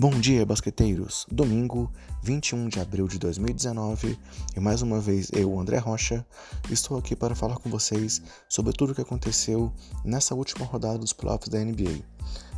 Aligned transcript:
Bom 0.00 0.18
dia, 0.18 0.46
basqueteiros! 0.46 1.26
Domingo, 1.30 1.92
21 2.22 2.70
de 2.70 2.80
abril 2.80 3.06
de 3.06 3.18
2019, 3.18 4.18
e 4.56 4.58
mais 4.58 4.80
uma 4.80 4.98
vez 4.98 5.28
eu, 5.30 5.60
André 5.60 5.76
Rocha, 5.76 6.24
estou 6.70 6.96
aqui 6.96 7.14
para 7.14 7.34
falar 7.34 7.56
com 7.56 7.68
vocês 7.68 8.22
sobre 8.48 8.72
tudo 8.72 8.92
o 8.92 8.94
que 8.94 9.02
aconteceu 9.02 9.70
nessa 10.02 10.34
última 10.34 10.64
rodada 10.64 10.96
dos 10.96 11.12
playoffs 11.12 11.50
da 11.50 11.62
NBA. 11.62 12.00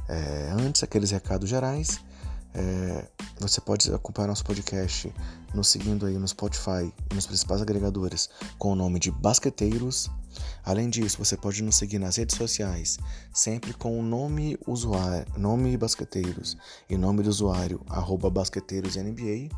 É, 0.09 0.53
antes, 0.53 0.85
aqueles 0.85 1.11
recados 1.11 1.51
gerais. 1.51 1.99
É, 2.55 3.09
você 3.41 3.61
pode 3.61 3.93
acompanhar 3.93 4.29
nosso 4.29 4.45
podcast 4.45 5.13
nos 5.55 5.69
seguindo 5.69 6.07
aí 6.07 6.19
no 6.19 6.29
Spotify 6.29 6.93
e 7.11 7.15
nos 7.15 7.27
principais 7.27 7.63
agregadores 7.63 8.29
com 8.59 8.73
o 8.73 8.75
nome 8.75 8.99
de 8.99 9.11
Basqueteiros. 9.11 10.11
Além 10.65 10.89
disso, 10.89 11.19
você 11.19 11.37
pode 11.37 11.63
nos 11.63 11.77
seguir 11.77 11.99
nas 11.99 12.17
redes 12.17 12.37
sociais, 12.37 12.99
sempre 13.33 13.75
com 13.75 13.99
o 13.99 14.03
nome 14.03 14.59
usuário, 14.67 15.27
nome 15.37 15.77
Basqueteiros 15.77 16.57
e 16.89 16.97
nome 16.97 17.23
do 17.23 17.29
usuário 17.29 17.81
arroba 17.89 18.31
basqueteirosNBA. 18.31 19.51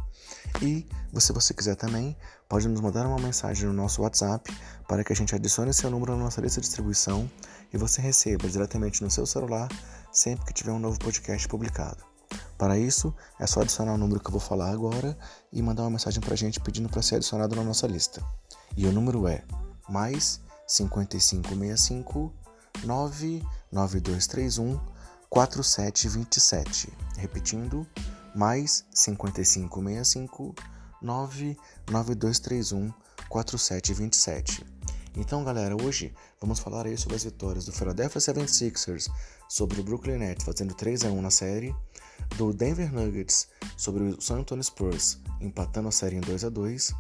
E 0.63 0.87
se 1.19 1.33
você 1.33 1.55
quiser 1.55 1.77
também, 1.77 2.17
pode 2.49 2.69
nos 2.69 2.81
mandar 2.81 3.07
uma 3.07 3.19
mensagem 3.19 3.67
no 3.67 3.73
nosso 3.73 4.03
WhatsApp 4.03 4.53
para 4.89 5.05
que 5.05 5.13
a 5.13 5.17
gente 5.17 5.35
adicione 5.35 5.73
seu 5.73 5.91
número 5.91 6.17
na 6.17 6.25
nossa 6.25 6.41
lista 6.41 6.61
de 6.61 6.67
distribuição 6.67 7.31
e 7.73 7.79
você 7.79 8.01
receba 8.01 8.49
diretamente 8.49 9.03
no 9.03 9.11
seu 9.11 9.27
celular 9.27 9.69
sempre 10.13 10.47
que 10.47 10.53
tiver 10.53 10.73
um 10.73 10.79
novo 10.79 10.99
podcast 10.99 11.47
publicado. 11.49 12.14
Para 12.57 12.79
isso, 12.79 13.15
é 13.39 13.47
só 13.47 13.61
adicionar 13.61 13.95
o 13.95 13.99
número 13.99 14.21
que 14.21 14.27
eu 14.27 14.33
vou 14.33 14.41
falar 14.41 14.71
agora 14.71 15.17
e 15.53 15.61
mandar 15.63 15.83
uma 15.83 15.91
mensagem 15.91 16.21
para 16.21 16.35
a 16.35 16.37
gente 16.37 16.61
pedindo 16.61 16.89
para 16.89 17.03
ser 17.03 17.17
adicionado 17.17 17.55
na 17.57 17.63
nossa 17.63 17.87
lista. 17.87 18.25
E 18.77 18.87
o 18.87 18.93
número 18.93 19.27
é 19.29 19.45
mais 19.89 20.41
5565 20.67 22.33
99231 22.85 24.81
4727. 25.29 26.93
Repetindo, 27.17 27.87
mais 28.35 28.85
5565 28.93 30.55
99231 31.03 32.93
4727. 33.29 34.65
Então, 35.17 35.45
galera, 35.45 35.81
hoje 35.81 36.13
vamos 36.41 36.59
falar 36.59 36.87
aí 36.87 36.97
sobre 36.99 37.17
as 37.17 37.23
vitórias 37.23 37.65
do 37.65 37.73
Philadelphia 37.73 38.21
76ers 38.21 39.09
sobre 39.49 39.81
o 39.81 39.85
Brooklyn 39.85 40.19
Nets 40.19 40.45
fazendo 40.45 40.75
3 40.75 41.05
a 41.05 41.09
1 41.09 41.23
na 41.23 41.31
série, 41.31 41.75
do 42.37 42.53
Denver 42.53 42.93
Nuggets 42.93 43.49
sobre 43.77 44.05
o 44.05 44.21
San 44.21 44.39
Antonio 44.39 44.65
Spurs 44.65 45.19
empatando 45.41 45.89
a 45.89 45.93
série 45.93 46.17
em 46.17 46.21
2 46.21 46.45
a 46.45 46.49
2, 46.49 46.95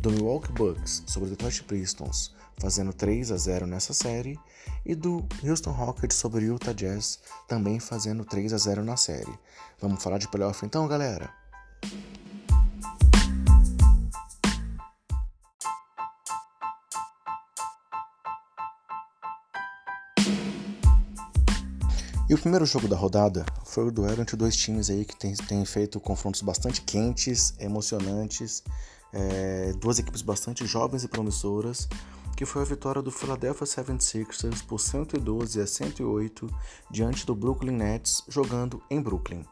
do 0.00 0.10
Milwaukee 0.10 0.52
Bucks 0.52 1.02
sobre 1.06 1.28
o 1.28 1.30
Detroit 1.30 1.62
Pistons 1.64 2.34
fazendo 2.60 2.92
3 2.92 3.32
a 3.32 3.36
0 3.36 3.66
nessa 3.66 3.94
série 3.94 4.38
e 4.84 4.94
do 4.94 5.26
Houston 5.42 5.72
Rockets 5.72 6.16
sobre 6.16 6.44
o 6.44 6.54
Utah 6.54 6.72
Jazz 6.72 7.18
também 7.48 7.80
fazendo 7.80 8.24
3 8.24 8.52
a 8.52 8.58
0 8.58 8.84
na 8.84 8.96
série. 8.96 9.32
Vamos 9.80 10.02
falar 10.02 10.18
de 10.18 10.28
playoff 10.28 10.64
então, 10.64 10.86
galera? 10.86 11.30
E 22.30 22.34
o 22.34 22.38
primeiro 22.38 22.64
jogo 22.64 22.86
da 22.86 22.96
rodada 22.96 23.44
foi 23.64 23.88
o 23.88 23.90
duelo 23.90 24.22
entre 24.22 24.36
dois 24.36 24.54
times 24.54 24.88
aí 24.88 25.04
que 25.04 25.16
têm 25.16 25.34
tem 25.34 25.64
feito 25.64 25.98
confrontos 25.98 26.42
bastante 26.42 26.80
quentes, 26.80 27.52
emocionantes, 27.58 28.62
é, 29.12 29.72
duas 29.80 29.98
equipes 29.98 30.22
bastante 30.22 30.64
jovens 30.64 31.02
e 31.02 31.08
promissoras, 31.08 31.88
que 32.36 32.46
foi 32.46 32.62
a 32.62 32.64
vitória 32.64 33.02
do 33.02 33.10
Philadelphia 33.10 33.66
76ers 33.66 34.64
por 34.64 34.78
112 34.78 35.60
a 35.60 35.66
108 35.66 36.48
diante 36.88 37.26
do 37.26 37.34
Brooklyn 37.34 37.72
Nets 37.72 38.22
jogando 38.28 38.80
em 38.88 39.02
Brooklyn. 39.02 39.44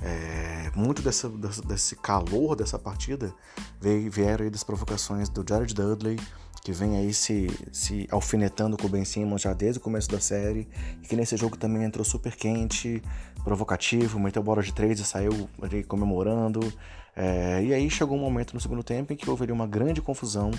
É, 0.00 0.70
muito 0.76 1.02
dessa, 1.02 1.28
desse 1.28 1.96
calor 1.96 2.54
dessa 2.54 2.78
partida 2.78 3.34
veio, 3.80 4.08
vieram 4.08 4.44
aí 4.44 4.50
das 4.50 4.62
provocações 4.62 5.28
do 5.28 5.44
Jared 5.44 5.74
Dudley, 5.74 6.20
que 6.62 6.70
vem 6.70 6.96
aí 6.96 7.12
se, 7.12 7.48
se 7.72 8.06
alfinetando 8.10 8.76
com 8.76 8.86
o 8.86 8.88
Ben 8.88 9.04
Simmons 9.04 9.42
já 9.42 9.52
desde 9.52 9.78
o 9.78 9.82
começo 9.82 10.08
da 10.08 10.20
série, 10.20 10.68
e 11.02 11.06
que 11.06 11.16
nesse 11.16 11.36
jogo 11.36 11.56
também 11.56 11.82
entrou 11.82 12.04
super 12.04 12.36
quente, 12.36 13.02
provocativo, 13.42 14.18
meteu 14.20 14.42
bola 14.42 14.62
de 14.62 14.72
três 14.72 15.00
e 15.00 15.04
saiu 15.04 15.48
ali 15.60 15.82
comemorando. 15.82 16.60
É, 17.14 17.62
e 17.62 17.74
aí 17.74 17.90
chegou 17.90 18.16
um 18.16 18.20
momento 18.20 18.54
no 18.54 18.60
segundo 18.60 18.82
tempo 18.82 19.12
em 19.12 19.16
que 19.16 19.28
houve 19.28 19.42
ali 19.42 19.52
uma 19.52 19.66
grande 19.66 20.00
confusão. 20.00 20.50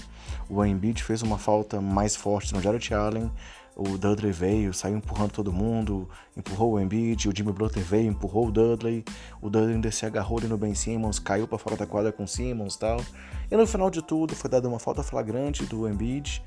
O 0.50 0.64
Embiid 0.64 1.02
fez 1.02 1.22
uma 1.22 1.38
falta 1.38 1.80
mais 1.80 2.16
forte 2.16 2.54
no 2.54 2.62
Jared 2.62 2.94
Allen, 2.94 3.32
o 3.76 3.98
Dudley 3.98 4.32
veio, 4.32 4.74
saiu 4.74 4.98
empurrando 4.98 5.32
todo 5.32 5.52
mundo, 5.52 6.08
empurrou 6.38 6.74
o 6.74 6.80
Embiid, 6.80 7.28
o 7.28 7.36
Jimmy 7.36 7.52
Butler 7.52 7.84
veio, 7.84 8.10
empurrou 8.10 8.48
o 8.48 8.52
Dudley, 8.52 9.04
o 9.42 9.50
Dudley 9.50 9.76
ainda 9.76 9.92
se 9.92 10.06
agarrou 10.06 10.38
ali 10.38 10.48
no 10.48 10.58
Ben 10.58 10.76
Simmons, 10.76 11.20
caiu 11.20 11.48
para 11.48 11.58
fora 11.58 11.76
da 11.76 11.86
quadra 11.86 12.12
com 12.12 12.24
o 12.24 12.28
Simmons 12.28 12.76
e 12.76 12.80
tal. 12.80 13.02
E 13.50 13.58
no 13.58 13.66
final 13.66 13.90
de 13.90 14.02
tudo 14.02 14.36
foi 14.36 14.50
dada 14.50 14.68
uma 14.68 14.80
falta 14.80 15.02
flagrante 15.02 15.66
do 15.66 15.88
Embiid 15.88 16.44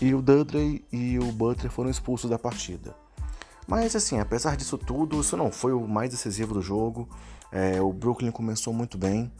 e 0.00 0.14
o 0.14 0.20
Dudley 0.20 0.84
e 0.92 1.18
o 1.18 1.30
Butler 1.30 1.70
foram 1.70 1.90
expulsos 1.90 2.28
da 2.28 2.38
partida. 2.38 2.94
Mas 3.66 3.96
assim, 3.96 4.18
apesar 4.18 4.56
disso 4.56 4.76
tudo, 4.76 5.20
isso 5.20 5.36
não 5.36 5.50
foi 5.50 5.72
o 5.72 5.86
mais 5.86 6.10
decisivo 6.10 6.54
do 6.54 6.60
jogo. 6.60 7.08
É, 7.50 7.80
o 7.80 7.92
Brooklyn 7.92 8.30
começou 8.30 8.72
muito 8.72 8.98
bem 8.98 9.30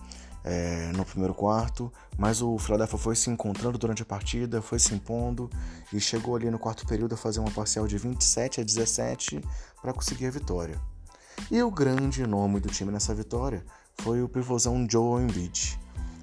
é, 0.44 0.92
no 0.94 1.04
primeiro 1.06 1.32
quarto, 1.32 1.90
mas 2.18 2.42
o 2.42 2.58
Philadelphia 2.58 2.98
foi 2.98 3.16
se 3.16 3.30
encontrando 3.30 3.78
durante 3.78 4.02
a 4.02 4.04
partida, 4.04 4.60
foi 4.60 4.78
se 4.78 4.94
impondo 4.94 5.48
e 5.90 5.98
chegou 5.98 6.36
ali 6.36 6.50
no 6.50 6.58
quarto 6.58 6.86
período 6.86 7.14
a 7.14 7.16
fazer 7.16 7.40
uma 7.40 7.50
parcial 7.50 7.86
de 7.86 7.96
27 7.96 8.60
a 8.60 8.64
17 8.64 9.40
para 9.80 9.94
conseguir 9.94 10.26
a 10.26 10.30
vitória. 10.30 10.78
E 11.50 11.62
o 11.62 11.70
grande 11.70 12.26
nome 12.26 12.60
do 12.60 12.68
time 12.68 12.92
nessa 12.92 13.14
vitória 13.14 13.64
foi 14.02 14.22
o 14.22 14.28
pivôzão 14.28 14.86
Joe 14.88 15.22
Embiid, 15.22 15.80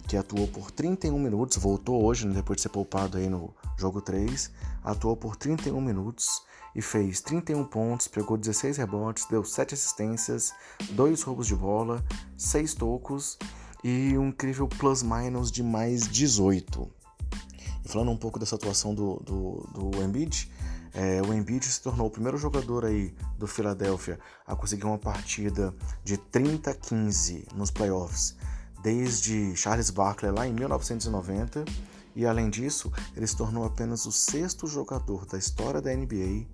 que 0.07 0.15
atuou 0.15 0.47
por 0.47 0.69
31 0.69 1.17
minutos, 1.17 1.57
voltou 1.57 2.05
hoje, 2.05 2.27
né, 2.27 2.35
depois 2.35 2.57
de 2.57 2.61
ser 2.61 2.69
poupado 2.69 3.17
aí 3.17 3.27
no 3.27 3.53
jogo 3.75 4.01
3, 4.01 4.51
atuou 4.83 5.17
por 5.17 5.35
31 5.35 5.81
minutos 5.81 6.43
e 6.75 6.81
fez 6.81 7.21
31 7.21 7.63
pontos, 7.65 8.07
pegou 8.07 8.37
16 8.37 8.77
rebotes, 8.77 9.25
deu 9.29 9.43
7 9.43 9.73
assistências, 9.73 10.53
2 10.91 11.23
roubos 11.23 11.47
de 11.47 11.55
bola, 11.55 12.03
6 12.37 12.75
tocos 12.75 13.37
e 13.83 14.17
um 14.17 14.29
incrível 14.29 14.67
plus-minus 14.67 15.51
de 15.51 15.63
mais 15.63 16.07
18. 16.07 16.89
E 17.83 17.89
falando 17.89 18.11
um 18.11 18.17
pouco 18.17 18.37
dessa 18.37 18.55
atuação 18.55 18.93
do, 18.93 19.15
do, 19.23 19.67
do 19.73 20.03
Embiid, 20.03 20.51
é, 20.93 21.21
o 21.21 21.33
Embiid 21.33 21.65
se 21.65 21.81
tornou 21.81 22.07
o 22.07 22.11
primeiro 22.11 22.37
jogador 22.37 22.85
aí 22.85 23.13
do 23.37 23.47
Philadelphia 23.47 24.19
a 24.45 24.55
conseguir 24.55 24.85
uma 24.85 24.97
partida 24.97 25.73
de 26.03 26.17
30 26.17 26.71
a 26.71 26.73
15 26.73 27.47
nos 27.55 27.71
playoffs 27.71 28.35
desde 28.83 29.55
Charles 29.55 29.89
Barkley 29.89 30.31
lá 30.31 30.45
em 30.47 30.53
1990 30.53 31.63
e 32.15 32.25
além 32.25 32.49
disso 32.49 32.91
ele 33.15 33.25
se 33.25 33.37
tornou 33.37 33.63
apenas 33.63 34.05
o 34.05 34.11
sexto 34.11 34.67
jogador 34.67 35.25
da 35.25 35.37
história 35.37 35.81
da 35.81 35.95
NBA 35.95 36.45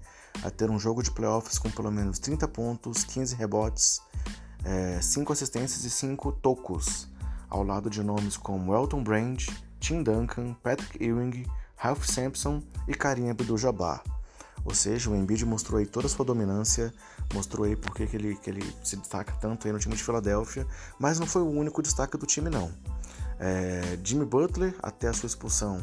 a 0.44 0.52
ter 0.52 0.70
um 0.70 0.78
jogo 0.78 1.02
de 1.02 1.10
playoffs 1.10 1.58
com 1.58 1.72
pelo 1.72 1.92
menos 1.92 2.20
30 2.20 2.48
pontos, 2.50 3.04
15 3.04 3.36
rebotes, 3.36 4.00
é, 4.64 5.02
5 5.02 5.34
assistências 5.34 5.84
e 5.84 5.90
5 5.90 6.32
tocos 6.34 7.08
ao 7.50 7.64
lado 7.64 7.90
de 7.90 8.04
nomes 8.04 8.38
como 8.38 8.74
Elton 8.74 9.04
Brand, 9.04 9.46
Tim 9.80 10.04
Duncan, 10.04 10.54
Patrick 10.64 11.04
Ewing, 11.04 11.46
Ralph 11.76 12.06
Sampson 12.06 12.62
e 12.88 12.94
Karim 12.94 13.30
Abdul-Jabbar. 13.30 14.04
Ou 14.66 14.74
seja, 14.74 15.10
o 15.10 15.16
Embiid 15.16 15.46
mostrou 15.46 15.80
aí 15.80 15.86
toda 15.86 16.08
a 16.08 16.10
sua 16.10 16.26
dominância, 16.26 16.94
mostrou 17.34 17.66
aí 17.66 17.76
porque 17.76 18.06
que 18.06 18.16
ele, 18.18 18.36
que 18.36 18.50
ele 18.50 18.76
se 18.84 18.98
destaca 18.98 19.34
tanto 19.40 19.66
aí 19.66 19.72
no 19.72 19.80
time 19.80 19.96
de 19.96 20.04
Filadélfia, 20.04 20.68
mas 21.00 21.20
não 21.20 21.28
foi 21.28 21.42
o 21.42 21.50
único 21.50 21.82
destaque 21.82 22.18
do 22.18 22.26
time 22.26 22.50
não. 22.50 22.72
É, 23.40 23.98
Jimmy 24.04 24.26
Butler, 24.26 24.76
até 24.82 25.08
a 25.08 25.14
sua 25.14 25.28
expulsão, 25.28 25.80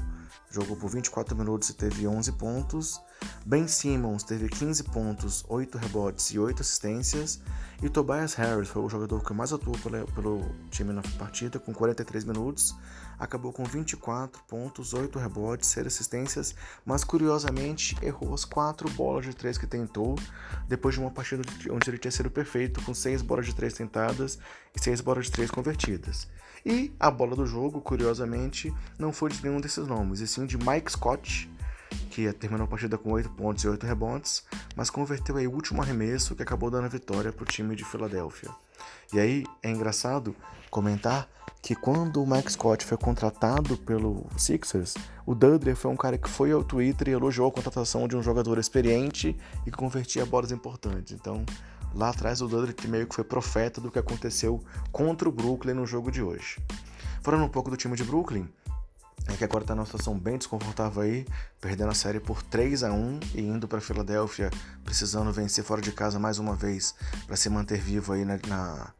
jogou 0.51 0.77
por 0.77 0.91
24 0.91 1.35
minutos 1.37 1.71
e 1.71 1.75
teve 1.75 2.07
11 2.07 2.33
pontos. 2.33 3.01
Ben 3.45 3.69
Simmons 3.69 4.23
teve 4.23 4.49
15 4.49 4.85
pontos, 4.85 5.45
8 5.49 5.79
rebotes 5.79 6.31
e 6.31 6.39
8 6.39 6.63
assistências. 6.63 7.41
E 7.83 7.89
Tobias 7.89 8.35
Harris 8.35 8.69
foi 8.69 8.83
o 8.83 8.89
jogador 8.89 9.23
que 9.23 9.35
mais 9.35 9.53
atuou 9.53 9.77
pelo, 9.79 10.07
pelo 10.13 10.55
time 10.71 10.93
na 10.93 11.03
partida, 11.19 11.59
com 11.59 11.75
43 11.75 12.25
minutos. 12.25 12.75
Acabou 13.19 13.53
com 13.53 13.65
24 13.65 14.43
pontos, 14.49 14.95
8 14.95 15.19
rebotes, 15.19 15.69
6 15.69 15.87
assistências, 15.87 16.55
mas 16.85 17.05
curiosamente 17.05 17.97
errou 18.03 18.33
as 18.35 18.45
4 18.45 18.89
bolas 18.91 19.25
de 19.25 19.35
3 19.35 19.59
que 19.59 19.67
tentou, 19.67 20.19
depois 20.69 20.95
de 20.95 21.01
uma 21.01 21.11
partida 21.11 21.43
onde 21.71 21.91
ele 21.91 21.99
tinha 21.99 22.11
sido 22.11 22.31
perfeito, 22.31 22.83
com 22.83 22.95
6 22.95 23.23
bolas 23.23 23.47
de 23.47 23.55
3 23.55 23.73
tentadas 23.75 24.39
e 24.75 24.83
6 24.83 25.01
bolas 25.01 25.27
de 25.27 25.33
3 25.33 25.51
convertidas. 25.51 26.27
E 26.67 26.95
a 26.99 27.11
bola 27.11 27.37
do 27.37 27.45
jogo, 27.45 27.83
curiosamente, 27.83 28.73
não 28.99 29.13
foi 29.13 29.31
de 29.31 29.43
nenhum 29.43 29.61
desses 29.61 29.87
nomes, 29.87 30.21
e 30.21 30.27
sim 30.27 30.47
de 30.47 30.57
Mike 30.57 30.93
Scott, 30.93 31.51
que 32.11 32.33
terminou 32.33 32.65
a 32.65 32.69
partida 32.69 32.97
com 32.97 33.13
8 33.13 33.31
pontos 33.31 33.65
e 33.65 33.69
8 33.69 33.87
rebotes, 33.87 34.45
mas 34.77 34.91
converteu 34.91 35.37
aí 35.37 35.47
o 35.47 35.53
último 35.53 35.83
arremesso 35.83 36.35
que 36.35 36.43
acabou 36.43 36.71
dando 36.71 36.85
a 36.85 36.89
vitória 36.89 37.33
para 37.33 37.43
o 37.43 37.47
time 37.47 37.75
de 37.75 37.85
Filadélfia. 37.85 38.51
E 39.13 39.19
aí 39.19 39.45
é 39.63 39.71
engraçado 39.71 40.35
comentar 40.71 41.29
que 41.63 41.75
quando 41.75 42.23
o 42.23 42.27
Mike 42.27 42.53
Scott 42.53 42.85
foi 42.85 42.99
contratado 42.99 43.77
pelo 43.79 44.27
Sixers, 44.37 44.95
o 45.25 45.35
Dudley 45.35 45.75
foi 45.75 45.91
um 45.91 45.97
cara 45.97 46.19
que 46.19 46.29
foi 46.29 46.53
ao 46.53 46.63
Twitter 46.63 47.09
e 47.09 47.13
elogiou 47.13 47.49
a 47.49 47.53
contratação 47.53 48.07
de 48.07 48.15
um 48.15 48.23
jogador 48.23 48.59
experiente 48.59 49.35
e 49.67 49.71
que 49.71 49.77
convertia 49.77 50.27
bolas 50.27 50.53
importantes. 50.53 51.13
Então, 51.13 51.43
lá 51.95 52.11
atrás 52.11 52.43
o 52.43 52.49
Dudley 52.49 52.75
meio 52.87 53.07
que 53.07 53.15
foi 53.15 53.25
profeta 53.25 53.81
do 53.81 53.91
que 53.91 53.99
aconteceu 53.99 54.63
contra 54.93 55.27
o 55.27 55.33
Brooklyn 55.33 55.75
no 55.75 55.87
jogo 55.87 56.11
de 56.11 56.23
hoje. 56.23 56.59
Falando 57.23 57.45
um 57.45 57.49
pouco 57.49 57.71
do 57.71 57.77
time 57.79 57.97
de 57.97 58.05
Brooklyn, 58.05 58.47
é 59.27 59.37
que 59.37 59.45
agora 59.45 59.65
está 59.65 59.75
numa 59.75 59.87
situação 59.87 60.19
bem 60.19 60.37
desconfortável 60.37 61.03
aí, 61.03 61.27
perdendo 61.61 61.91
a 61.91 61.95
série 61.95 62.21
por 62.21 62.43
3 62.43 62.85
a 62.85 62.93
1 62.93 63.21
e 63.35 63.41
indo 63.41 63.67
para 63.67 63.81
Filadélfia, 63.81 64.51
precisando 64.85 65.33
vencer 65.33 65.65
fora 65.65 65.81
de 65.81 65.93
casa 65.93 66.19
mais 66.19 66.39
uma 66.39 66.55
vez 66.55 66.95
para 67.27 67.37
se 67.37 67.49
manter 67.49 67.81
vivo 67.81 68.13
aí 68.13 68.25
na, 68.25 68.39
na, 68.47 68.93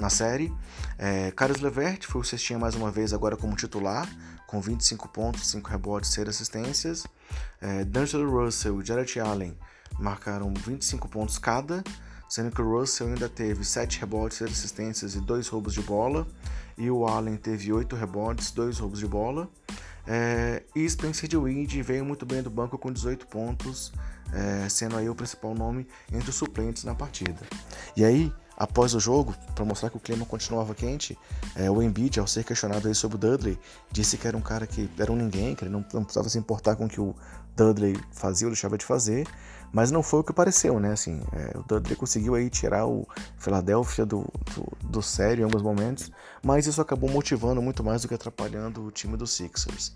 na 0.00 0.10
série. 0.10 0.52
É, 0.98 1.30
Carlos 1.30 1.60
Levert 1.60 2.06
foi 2.06 2.20
o 2.20 2.24
cestinha 2.24 2.58
mais 2.58 2.74
uma 2.74 2.90
vez 2.90 3.12
agora 3.12 3.36
como 3.36 3.54
titular, 3.54 4.08
com 4.48 4.60
25 4.60 5.08
pontos, 5.08 5.48
5 5.48 5.70
rebotes, 5.70 6.10
6 6.10 6.28
assistências. 6.28 7.06
É, 7.60 7.84
D'Angelo 7.84 8.44
Russell 8.44 8.82
e 8.82 8.84
Jared 8.84 9.20
Allen 9.20 9.56
marcaram 9.98 10.52
25 10.52 11.08
pontos 11.08 11.38
cada, 11.38 11.84
sendo 12.28 12.50
que 12.50 12.60
o 12.60 12.78
Russell 12.78 13.08
ainda 13.08 13.28
teve 13.28 13.64
7 13.64 14.00
rebotes, 14.00 14.38
6 14.38 14.50
assistências 14.50 15.14
e 15.14 15.20
2 15.20 15.48
roubos 15.48 15.72
de 15.72 15.82
bola, 15.82 16.26
e 16.82 16.90
o 16.90 17.06
Allen 17.06 17.36
teve 17.36 17.72
8 17.72 17.94
rebotes, 17.94 18.50
2 18.50 18.80
roubos 18.80 18.98
de 18.98 19.06
bola. 19.06 19.48
É, 20.04 20.64
e 20.74 20.88
Spencer 20.90 21.28
DeWitt 21.28 21.80
veio 21.80 22.04
muito 22.04 22.26
bem 22.26 22.42
do 22.42 22.50
banco 22.50 22.76
com 22.76 22.90
18 22.90 23.24
pontos, 23.28 23.92
é, 24.32 24.68
sendo 24.68 24.96
aí 24.96 25.08
o 25.08 25.14
principal 25.14 25.54
nome 25.54 25.86
entre 26.12 26.30
os 26.30 26.34
suplentes 26.34 26.82
na 26.82 26.92
partida. 26.92 27.40
E 27.96 28.04
aí, 28.04 28.32
após 28.56 28.94
o 28.94 29.00
jogo, 29.00 29.32
para 29.54 29.64
mostrar 29.64 29.90
que 29.90 29.96
o 29.96 30.00
clima 30.00 30.26
continuava 30.26 30.74
quente, 30.74 31.16
é, 31.54 31.70
o 31.70 31.80
Embiid, 31.80 32.18
ao 32.18 32.26
ser 32.26 32.42
questionado 32.42 32.88
aí 32.88 32.96
sobre 32.96 33.14
o 33.14 33.20
Dudley, 33.20 33.56
disse 33.92 34.18
que 34.18 34.26
era 34.26 34.36
um 34.36 34.42
cara 34.42 34.66
que 34.66 34.90
era 34.98 35.12
um 35.12 35.16
ninguém, 35.16 35.54
que 35.54 35.62
ele 35.62 35.70
não, 35.70 35.84
não 35.94 36.02
precisava 36.02 36.28
se 36.28 36.36
importar 36.36 36.74
com 36.74 36.86
o 36.86 36.88
que 36.88 37.00
o 37.00 37.14
Dudley 37.54 37.96
fazia 38.10 38.48
ou 38.48 38.52
deixava 38.52 38.76
de 38.76 38.84
fazer, 38.84 39.24
mas 39.72 39.90
não 39.90 40.02
foi 40.02 40.20
o 40.20 40.24
que 40.24 40.32
pareceu, 40.32 40.78
né? 40.78 40.92
Assim, 40.92 41.20
é, 41.32 41.58
o 41.58 41.62
Dudley 41.62 41.96
conseguiu 41.96 42.34
aí 42.34 42.50
tirar 42.50 42.86
o 42.86 43.06
Philadelphia 43.38 44.04
do, 44.04 44.24
do, 44.54 44.88
do 44.88 45.02
sério 45.02 45.42
em 45.42 45.44
alguns 45.44 45.62
momentos, 45.62 46.10
mas 46.42 46.66
isso 46.66 46.80
acabou 46.80 47.10
motivando 47.10 47.62
muito 47.62 47.82
mais 47.82 48.02
do 48.02 48.08
que 48.08 48.14
atrapalhando 48.14 48.84
o 48.84 48.90
time 48.90 49.16
dos 49.16 49.32
Sixers. 49.32 49.94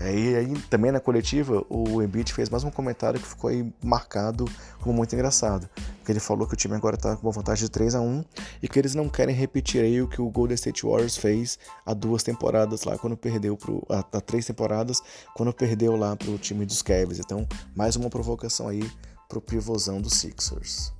É, 0.00 0.16
e 0.16 0.36
aí 0.36 0.58
também 0.70 0.92
na 0.92 1.00
coletiva 1.00 1.64
o 1.68 2.00
Embiid 2.00 2.32
fez 2.32 2.48
mais 2.48 2.62
um 2.62 2.70
comentário 2.70 3.18
que 3.18 3.26
ficou 3.26 3.50
aí 3.50 3.68
marcado 3.82 4.44
como 4.80 4.94
muito 4.94 5.12
engraçado. 5.14 5.68
Porque 5.98 6.12
ele 6.12 6.20
falou 6.20 6.46
que 6.46 6.54
o 6.54 6.56
time 6.56 6.76
agora 6.76 6.94
está 6.94 7.16
com 7.16 7.26
uma 7.26 7.32
vantagem 7.32 7.64
de 7.64 7.70
3 7.70 7.96
a 7.96 8.00
1 8.00 8.24
e 8.62 8.68
que 8.68 8.78
eles 8.78 8.94
não 8.94 9.08
querem 9.08 9.34
repetir 9.34 9.82
aí 9.82 10.00
o 10.00 10.06
que 10.06 10.22
o 10.22 10.30
Golden 10.30 10.54
State 10.54 10.86
Warriors 10.86 11.16
fez 11.16 11.58
há 11.84 11.92
duas 11.92 12.22
temporadas 12.22 12.84
lá 12.84 12.96
quando 12.96 13.16
perdeu 13.16 13.56
pro 13.56 13.84
há, 13.90 13.98
há 13.98 14.20
três 14.20 14.46
temporadas 14.46 15.02
quando 15.34 15.52
perdeu 15.52 15.96
lá 15.96 16.14
pro 16.14 16.38
time 16.38 16.64
dos 16.64 16.80
Cavs. 16.80 17.18
Então, 17.18 17.46
mais 17.74 17.96
uma 17.96 18.08
provocação 18.08 18.68
aí 18.68 18.88
pro 19.28 19.40
pivôzão 19.40 20.00
dos 20.00 20.14
Sixers. 20.14 20.92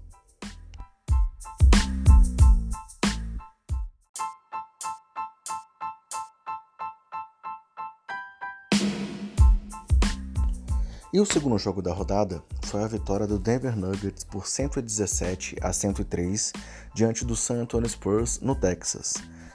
E 11.10 11.19
o 11.19 11.25
segundo 11.25 11.58
jogo 11.58 11.80
da 11.80 11.92
rodada 11.92 12.44
foi 12.62 12.84
a 12.84 12.86
vitória 12.86 13.26
do 13.26 13.38
Denver 13.38 13.75
Nuggets 13.75 14.25
por 14.25 14.46
117 14.46 15.56
a 15.62 15.72
103 15.72 16.52
diante 16.94 17.24
do 17.24 17.34
San 17.34 17.62
Antonio 17.62 17.88
Spurs 17.88 18.40
no 18.40 18.54
Texas, 18.54 19.14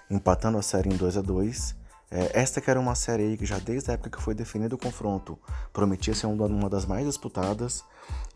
empatando 0.10 0.58
a 0.58 0.64
série 0.64 0.90
em 0.90 0.98
2 0.98 1.18
a 1.18 1.22
2. 1.22 1.83
É, 2.16 2.42
esta 2.42 2.62
que 2.62 2.70
era 2.70 2.80
uma 2.80 2.94
série 2.94 3.24
aí 3.24 3.38
que 3.38 3.44
já 3.44 3.58
desde 3.58 3.90
a 3.90 3.96
época 3.96 4.12
que 4.12 4.22
foi 4.22 4.36
definido 4.36 4.76
o 4.76 4.78
confronto 4.78 5.36
prometia 5.74 6.14
ser 6.14 6.28
uma 6.28 6.70
das 6.70 6.86
mais 6.86 7.08
disputadas 7.08 7.84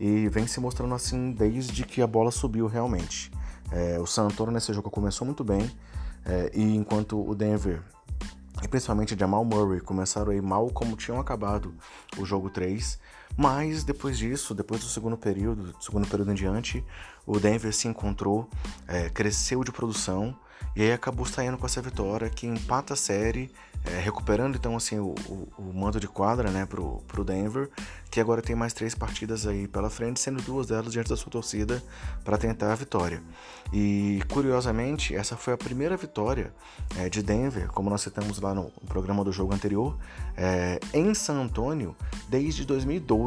e 0.00 0.28
vem 0.30 0.48
se 0.48 0.58
mostrando 0.58 0.92
assim 0.96 1.30
desde 1.30 1.84
que 1.84 2.02
a 2.02 2.06
bola 2.06 2.32
subiu 2.32 2.66
realmente. 2.66 3.30
É, 3.70 3.96
o 4.00 4.06
San 4.06 4.24
Antonio 4.24 4.52
nesse 4.52 4.72
jogo 4.72 4.90
começou 4.90 5.24
muito 5.24 5.44
bem 5.44 5.70
é, 6.26 6.50
e 6.52 6.74
enquanto 6.74 7.24
o 7.24 7.36
Denver 7.36 7.80
e 8.60 8.66
principalmente 8.66 9.16
Jamal 9.16 9.44
Murray 9.44 9.80
começaram 9.80 10.32
aí 10.32 10.40
mal 10.40 10.68
como 10.70 10.96
tinham 10.96 11.20
acabado 11.20 11.72
o 12.18 12.24
jogo 12.24 12.50
3, 12.50 12.98
mas 13.36 13.84
depois 13.84 14.18
disso, 14.18 14.54
depois 14.54 14.80
do 14.80 14.86
segundo 14.86 15.16
período, 15.16 15.72
do 15.72 15.84
segundo 15.84 16.06
período 16.06 16.32
em 16.32 16.34
diante, 16.34 16.84
o 17.26 17.38
Denver 17.38 17.72
se 17.72 17.88
encontrou, 17.88 18.48
é, 18.86 19.08
cresceu 19.08 19.62
de 19.62 19.72
produção 19.72 20.36
e 20.74 20.82
aí 20.82 20.92
acabou 20.92 21.26
saindo 21.26 21.56
com 21.58 21.66
essa 21.66 21.80
vitória 21.80 22.28
que 22.28 22.46
empata 22.46 22.94
a 22.94 22.96
série 22.96 23.50
é, 23.84 24.00
recuperando 24.00 24.56
então 24.56 24.76
assim 24.76 24.98
o, 24.98 25.14
o, 25.26 25.48
o, 25.58 25.72
mando 25.74 26.00
de 26.00 26.08
quadra 26.08 26.50
né, 26.50 26.66
pro, 26.66 27.02
pro 27.06 27.24
Denver, 27.24 27.70
que 28.10 28.20
agora 28.20 28.42
tem 28.42 28.56
mais 28.56 28.72
três 28.72 28.94
partidas 28.94 29.46
aí 29.46 29.68
pela 29.68 29.88
frente, 29.88 30.20
sendo 30.20 30.42
duas 30.42 30.66
delas 30.66 30.92
diante 30.92 31.08
da 31.08 31.16
sua 31.16 31.30
torcida 31.30 31.82
para 32.24 32.36
tentar 32.36 32.72
a 32.72 32.74
vitória. 32.74 33.22
E 33.72 34.20
curiosamente, 34.28 35.14
essa 35.14 35.36
foi 35.36 35.52
a 35.52 35.56
primeira 35.56 35.96
vitória 35.96 36.52
é, 36.96 37.08
de 37.08 37.22
Denver, 37.22 37.68
como 37.68 37.88
nós 37.88 38.02
citamos 38.02 38.40
lá 38.40 38.54
no 38.54 38.70
programa 38.86 39.24
do 39.24 39.32
jogo 39.32 39.54
anterior, 39.54 39.96
é, 40.36 40.80
em 40.92 41.14
San 41.14 41.34
Antônio 41.34 41.94
desde 42.28 42.64
2012. 42.64 43.17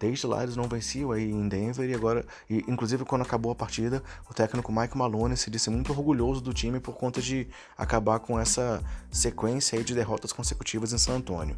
Desde 0.00 0.26
lá 0.26 0.42
eles 0.42 0.54
não 0.54 0.68
venciam 0.68 1.10
aí 1.10 1.28
em 1.30 1.48
Denver 1.48 1.88
e 1.88 1.94
agora, 1.94 2.24
e, 2.48 2.64
inclusive 2.68 3.04
quando 3.04 3.22
acabou 3.22 3.50
a 3.50 3.54
partida, 3.54 4.02
o 4.30 4.34
técnico 4.34 4.72
Mike 4.72 4.96
Maloney 4.96 5.36
se 5.36 5.50
disse 5.50 5.70
muito 5.70 5.90
orgulhoso 5.90 6.40
do 6.40 6.54
time 6.54 6.78
por 6.78 6.94
conta 6.94 7.20
de 7.20 7.48
acabar 7.76 8.20
com 8.20 8.38
essa 8.38 8.82
sequência 9.10 9.76
aí 9.76 9.84
de 9.84 9.94
derrotas 9.94 10.32
consecutivas 10.32 10.92
em 10.92 10.98
San 10.98 11.16
Antonio. 11.16 11.56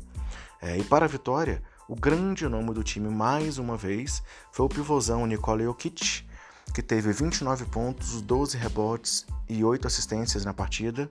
É, 0.63 0.79
e 0.79 0.85
para 0.85 1.05
a 1.05 1.09
vitória, 1.09 1.63
o 1.87 1.95
grande 1.95 2.49
nome 2.49 2.73
do 2.73 2.83
time 2.83 3.09
mais 3.09 3.59
uma 3.59 3.77
vez 3.77 4.23
foi 4.53 4.65
o 4.65 4.69
pivôzão 4.69 5.27
Nikola 5.27 5.65
Jokic, 5.65 6.25
que 6.73 6.83
teve 6.83 7.13
29 7.13 7.67
pontos, 7.67 8.23
12 8.23 8.57
rebotes 8.57 9.27
e 9.49 9.63
8 9.63 9.87
assistências 9.87 10.45
na 10.45 10.55
partida. 10.55 11.11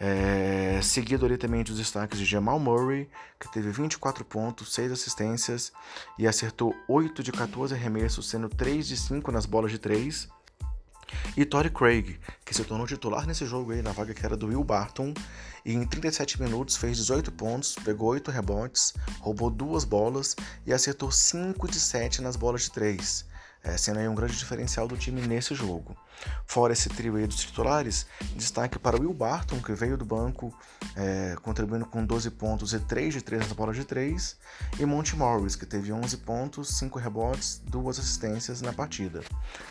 É, 0.00 0.80
seguido 0.80 1.26
ali 1.26 1.36
também 1.36 1.64
dos 1.64 1.76
destaques 1.76 2.18
de 2.18 2.24
Jamal 2.24 2.58
Murray, 2.60 3.08
que 3.38 3.50
teve 3.52 3.70
24 3.70 4.24
pontos, 4.24 4.72
6 4.72 4.92
assistências 4.92 5.72
e 6.16 6.26
acertou 6.26 6.74
8 6.86 7.22
de 7.22 7.32
14 7.32 7.74
arremessos, 7.74 8.28
sendo 8.28 8.48
3 8.48 8.86
de 8.86 8.96
5 8.96 9.32
nas 9.32 9.44
bolas 9.44 9.72
de 9.72 9.78
3. 9.78 10.28
E 11.36 11.44
Torrey 11.44 11.70
Craig, 11.70 12.20
que 12.44 12.54
se 12.54 12.62
tornou 12.64 12.86
titular 12.86 13.26
nesse 13.26 13.46
jogo 13.46 13.72
aí, 13.72 13.80
na 13.80 13.92
vaga 13.92 14.12
que 14.12 14.24
era 14.24 14.36
do 14.36 14.48
Will 14.48 14.62
Barton, 14.62 15.14
e 15.64 15.72
em 15.72 15.84
37 15.84 16.40
minutos 16.40 16.76
fez 16.76 16.98
18 16.98 17.32
pontos, 17.32 17.74
pegou 17.82 18.10
8 18.10 18.30
rebotes, 18.30 18.92
roubou 19.20 19.50
duas 19.50 19.84
bolas 19.84 20.36
e 20.66 20.72
acertou 20.72 21.10
5 21.10 21.66
de 21.66 21.80
7 21.80 22.20
nas 22.20 22.36
bolas 22.36 22.62
de 22.62 22.70
3 22.72 23.26
é, 23.62 23.76
sendo 23.76 23.98
aí 23.98 24.08
um 24.08 24.14
grande 24.14 24.36
diferencial 24.36 24.86
do 24.86 24.96
time 24.96 25.20
nesse 25.22 25.54
jogo. 25.54 25.96
Fora 26.46 26.72
esse 26.72 26.88
trio 26.88 27.16
aí 27.16 27.26
dos 27.26 27.36
titulares, 27.36 28.06
destaque 28.34 28.78
para 28.78 28.98
Will 28.98 29.12
Barton, 29.12 29.60
que 29.60 29.72
veio 29.72 29.96
do 29.96 30.04
banco, 30.04 30.56
é, 30.96 31.36
contribuindo 31.42 31.86
com 31.86 32.04
12 32.04 32.30
pontos 32.30 32.72
e 32.72 32.80
3 32.80 33.14
de 33.14 33.22
3 33.22 33.42
nas 33.42 33.52
bolas 33.52 33.76
de 33.76 33.84
3, 33.84 34.36
e 34.78 34.86
Monty 34.86 35.16
Morris, 35.16 35.56
que 35.56 35.66
teve 35.66 35.92
11 35.92 36.16
pontos, 36.18 36.78
5 36.78 36.98
rebotes, 36.98 37.60
2 37.66 37.98
assistências 37.98 38.62
na 38.62 38.72
partida. 38.72 39.22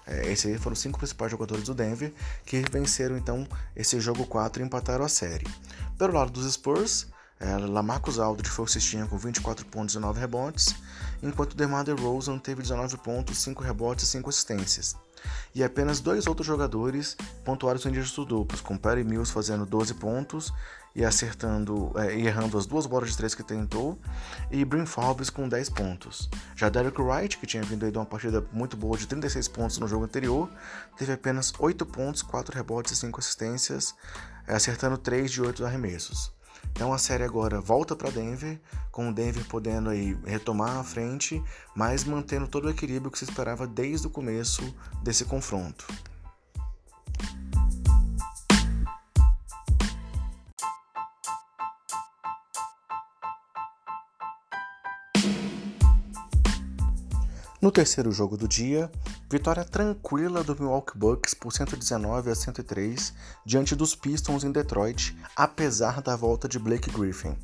É, 0.06 0.32
esses 0.32 0.46
aí 0.46 0.58
foram 0.58 0.74
os 0.74 0.80
5 0.80 0.98
principais 0.98 1.32
jogadores 1.32 1.64
do 1.66 1.74
Denver, 1.74 2.14
que 2.46 2.64
venceram 2.72 3.18
então 3.18 3.48
esse 3.76 4.00
jogo 4.00 4.26
4 4.26 4.62
e 4.62 4.66
empataram 4.66 5.04
a 5.04 5.10
série. 5.10 5.48
Pelo 5.98 6.14
lado 6.14 6.32
dos 6.32 6.52
Spurs, 6.54 7.08
é, 7.40 7.56
Lamarcus 7.58 8.18
Aldridge 8.18 8.50
foi 8.50 8.66
o 8.66 9.08
com 9.08 9.18
24 9.18 9.66
pontos 9.68 9.94
e 9.94 10.00
9 10.00 10.20
rebotes, 10.20 10.76
enquanto 11.22 11.56
DeMar 11.56 11.84
DeRozan 11.84 12.38
teve 12.38 12.62
19 12.62 12.98
pontos, 12.98 13.38
5 13.40 13.64
rebotes 13.64 14.06
e 14.06 14.08
5 14.08 14.30
assistências. 14.30 14.96
E 15.54 15.64
apenas 15.64 16.00
dois 16.00 16.28
outros 16.28 16.46
jogadores 16.46 17.18
pontuaram 17.44 17.80
em 17.86 17.92
dígitos 17.92 18.26
duplos, 18.26 18.62
com 18.62 18.78
Perry 18.78 19.04
Mills 19.04 19.32
fazendo 19.32 19.66
12 19.66 19.96
pontos 19.96 20.54
e 20.96 21.06
acertando 21.06 21.92
é, 21.96 22.16
e 22.16 22.26
errando 22.26 22.58
as 22.58 22.66
duas 22.66 22.88
bolas 22.88 23.12
de 23.12 23.18
três 23.18 23.36
que 23.36 23.44
tentou, 23.44 24.00
e 24.50 24.66
Brin 24.66 24.86
Forbes 24.86 25.30
com 25.30 25.48
10 25.48 25.70
pontos. 25.70 26.30
Já 26.56 26.70
Derek 26.70 27.00
Wright, 27.00 27.38
que 27.38 27.46
tinha 27.46 27.62
vindo 27.62 27.86
aí 27.86 27.92
de 27.92 27.98
uma 27.98 28.06
partida 28.06 28.44
muito 28.52 28.76
boa 28.76 28.98
de 28.98 29.06
36 29.08 29.48
pontos 29.48 29.78
no 29.78 29.88
jogo 29.88 30.06
anterior, 30.06 30.50
teve 30.98 31.14
apenas 31.14 31.54
8 31.60 31.86
pontos, 31.86 32.24
4 32.24 32.56
rebotes 32.56 32.94
e 32.94 32.96
5 32.96 33.20
assistências, 33.20 33.94
é, 34.48 34.56
acertando 34.56 34.98
3 34.98 35.30
de 35.30 35.42
8 35.42 35.64
arremessos. 35.66 36.37
Então 36.72 36.94
a 36.94 36.98
série 36.98 37.24
agora 37.24 37.60
volta 37.60 37.96
para 37.96 38.10
Denver, 38.10 38.60
com 38.92 39.10
o 39.10 39.14
Denver 39.14 39.46
podendo 39.46 39.90
aí 39.90 40.18
retomar 40.26 40.78
a 40.78 40.84
frente, 40.84 41.42
mas 41.76 42.04
mantendo 42.04 42.48
todo 42.48 42.66
o 42.66 42.70
equilíbrio 42.70 43.12
que 43.12 43.18
se 43.18 43.26
esperava 43.26 43.66
desde 43.66 44.08
o 44.08 44.10
começo 44.10 44.76
desse 45.04 45.26
confronto. 45.26 45.88
No 57.60 57.72
terceiro 57.72 58.12
jogo 58.12 58.38
do 58.38 58.48
dia, 58.48 58.92
vitória 59.28 59.66
tranquila 59.66 60.44
do 60.44 60.56
Milwaukee 60.56 60.96
Bucks 60.96 61.34
por 61.34 61.52
119 61.52 62.30
a 62.30 62.36
103 62.36 63.12
diante 63.44 63.76
dos 63.76 63.96
Pistons 63.96 64.44
em 64.44 64.52
Detroit, 64.52 65.18
apesar 65.36 66.00
da 66.00 66.16
volta 66.16 66.48
de 66.48 66.60
Blake 66.60 66.92
Griffin. 66.92 67.36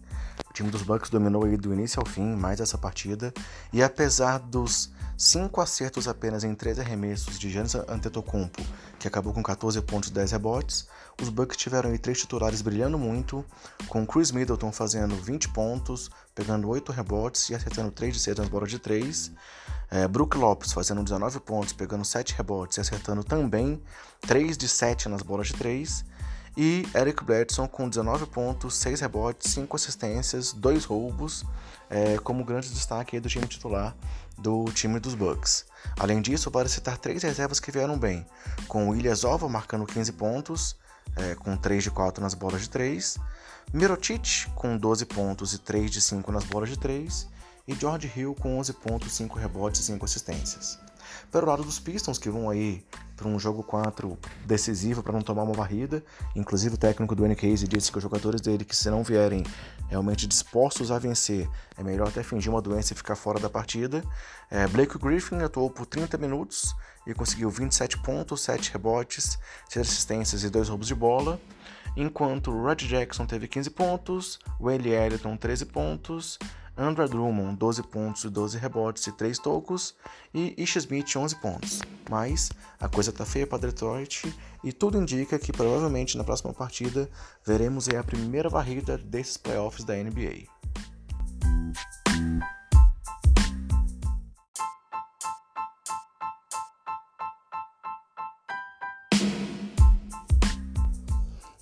O 0.47 0.53
time 0.53 0.69
dos 0.69 0.83
Bucks 0.83 1.09
dominou 1.09 1.45
aí 1.45 1.57
do 1.57 1.73
início 1.73 1.99
ao 1.99 2.05
fim 2.05 2.35
mais 2.35 2.59
essa 2.59 2.77
partida 2.77 3.33
e 3.73 3.81
apesar 3.81 4.37
dos 4.37 4.91
5 5.17 5.59
acertos 5.59 6.07
apenas 6.07 6.43
em 6.43 6.53
13 6.53 6.81
arremessos 6.81 7.39
de 7.39 7.49
Giannis 7.49 7.73
Antetokounmpo, 7.73 8.61
que 8.99 9.07
acabou 9.07 9.33
com 9.33 9.41
14 9.41 9.81
pontos 9.81 10.09
e 10.09 10.13
10 10.13 10.31
rebotes. 10.31 10.87
Os 11.19 11.29
Bucks 11.29 11.57
tiveram 11.57 11.95
três 11.97 12.19
titulares 12.19 12.61
brilhando 12.61 12.99
muito, 12.99 13.43
com 13.87 14.05
Chris 14.05 14.31
Middleton 14.31 14.71
fazendo 14.71 15.15
20 15.15 15.49
pontos, 15.49 16.11
pegando 16.35 16.67
8 16.69 16.91
rebotes 16.91 17.49
e 17.49 17.55
acertando 17.55 17.91
3 17.91 18.13
de 18.13 18.19
6 18.19 18.37
nas 18.37 18.49
bolas 18.49 18.69
de 18.69 18.77
3. 18.77 19.31
É, 19.93 20.07
Brook 20.07 20.35
Lopes 20.35 20.73
fazendo 20.73 21.03
19 21.03 21.39
pontos, 21.41 21.71
pegando 21.71 22.03
7 22.03 22.33
rebotes 22.33 22.77
e 22.77 22.81
acertando 22.81 23.23
também 23.23 23.79
3 24.21 24.57
de 24.57 24.67
7 24.67 25.07
nas 25.07 25.21
bolas 25.21 25.49
de 25.49 25.53
3. 25.53 26.03
E 26.57 26.87
Eric 26.95 27.23
Bledson 27.23 27.67
com 27.67 27.87
19 27.87 28.25
pontos, 28.25 28.75
6 28.77 29.01
rebotes, 29.01 29.51
5 29.51 29.75
assistências, 29.75 30.51
2 30.51 30.85
roubos, 30.85 31.45
é, 31.91 32.17
como 32.17 32.43
grande 32.43 32.69
destaque 32.69 33.19
do 33.19 33.29
time 33.29 33.45
titular 33.45 33.95
do 34.35 34.65
time 34.73 34.99
dos 34.99 35.13
Bucks. 35.13 35.63
Além 35.99 36.23
disso, 36.23 36.49
vale 36.49 36.69
citar 36.69 36.97
três 36.97 37.21
reservas 37.21 37.59
que 37.59 37.71
vieram 37.71 37.95
bem, 37.95 38.25
com 38.67 38.89
o 38.89 38.95
Ilyasova 38.95 39.47
marcando 39.47 39.85
15 39.85 40.11
pontos, 40.13 40.75
é, 41.15 41.35
com 41.35 41.55
3 41.55 41.83
de 41.83 41.91
4 41.91 42.23
nas 42.23 42.33
bolas 42.33 42.61
de 42.61 42.69
3, 42.71 43.19
Mirotic 43.71 44.49
com 44.55 44.75
12 44.75 45.05
pontos 45.05 45.53
e 45.53 45.59
3 45.59 45.91
de 45.91 46.01
5 46.01 46.31
nas 46.31 46.43
bolas 46.45 46.69
de 46.69 46.79
3, 46.79 47.27
e 47.67 47.73
George 47.73 48.11
Hill 48.15 48.35
com 48.35 48.57
11 48.59 48.73
pontos, 48.73 49.13
5 49.13 49.37
rebotes 49.39 49.81
e 49.81 49.83
5 49.85 50.05
assistências. 50.05 50.79
Pelo 51.31 51.47
lado 51.47 51.63
dos 51.63 51.79
Pistons, 51.79 52.17
que 52.17 52.29
vão 52.29 52.49
aí 52.49 52.83
para 53.15 53.27
um 53.27 53.39
jogo 53.39 53.63
4 53.63 54.17
decisivo 54.45 55.01
para 55.01 55.13
não 55.13 55.21
tomar 55.21 55.43
uma 55.43 55.53
varrida. 55.53 56.03
Inclusive 56.35 56.75
o 56.75 56.77
técnico 56.77 57.15
do 57.15 57.27
NKZ 57.27 57.67
disse 57.67 57.91
que 57.91 57.97
os 57.97 58.03
jogadores 58.03 58.41
dele 58.41 58.65
que 58.65 58.75
se 58.75 58.89
não 58.89 59.03
vierem 59.03 59.43
realmente 59.87 60.27
dispostos 60.27 60.91
a 60.91 60.97
vencer, 60.97 61.47
é 61.77 61.83
melhor 61.83 62.07
até 62.07 62.23
fingir 62.23 62.51
uma 62.51 62.61
doença 62.61 62.93
e 62.93 62.95
ficar 62.95 63.15
fora 63.15 63.39
da 63.39 63.49
partida. 63.49 64.03
É, 64.49 64.67
Blake 64.67 64.97
Griffin 64.97 65.37
atuou 65.37 65.69
por 65.69 65.85
30 65.85 66.17
minutos 66.17 66.75
e 67.05 67.13
conseguiu 67.13 67.49
27 67.49 67.99
pontos, 67.99 68.41
7 68.41 68.71
rebotes, 68.71 69.37
6 69.69 69.87
assistências 69.87 70.43
e 70.43 70.49
2 70.49 70.69
roubos 70.69 70.87
de 70.87 70.95
bola. 70.95 71.39
Enquanto 71.95 72.51
Rod 72.51 72.81
Jackson 72.81 73.25
teve 73.25 73.47
15 73.47 73.69
pontos, 73.69 74.39
Wayne 74.59 74.89
Ellington 74.89 75.37
13 75.37 75.65
pontos, 75.67 76.39
Andrew 76.75 77.07
Drummond 77.07 77.57
12 77.57 77.83
pontos 77.83 78.23
e 78.23 78.29
12 78.29 78.57
rebotes 78.57 79.05
e 79.05 79.11
3 79.11 79.37
tocos 79.37 79.95
e 80.33 80.55
Ish 80.57 80.77
Smith 80.77 81.15
11 81.15 81.35
pontos. 81.35 81.81
Mas 82.09 82.51
a 82.79 82.89
coisa 82.89 83.11
tá 83.11 83.25
feia 83.25 83.45
para 83.45 83.59
Detroit 83.59 84.33
e 84.63 84.73
tudo 84.73 84.97
indica 84.97 85.37
que 85.37 85.51
provavelmente 85.51 86.17
na 86.17 86.23
próxima 86.23 86.53
partida 86.53 87.09
veremos 87.45 87.87
a 87.87 88.03
primeira 88.03 88.49
varrida 88.49 88.97
desses 88.97 89.37
playoffs 89.37 89.83
da 89.83 89.95
NBA. 89.95 90.51